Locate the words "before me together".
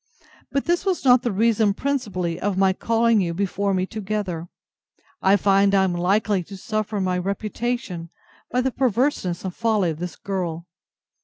3.35-4.47